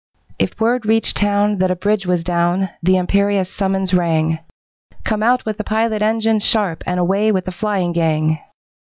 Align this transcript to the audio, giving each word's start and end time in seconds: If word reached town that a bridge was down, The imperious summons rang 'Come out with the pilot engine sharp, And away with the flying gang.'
If 0.39 0.59
word 0.59 0.87
reached 0.87 1.15
town 1.15 1.59
that 1.59 1.69
a 1.69 1.75
bridge 1.75 2.07
was 2.07 2.23
down, 2.23 2.71
The 2.81 2.97
imperious 2.97 3.51
summons 3.53 3.93
rang 3.93 4.39
'Come 5.03 5.21
out 5.21 5.45
with 5.45 5.57
the 5.59 5.63
pilot 5.63 6.01
engine 6.01 6.39
sharp, 6.39 6.81
And 6.87 6.99
away 6.99 7.31
with 7.31 7.45
the 7.45 7.51
flying 7.51 7.91
gang.' 7.91 8.39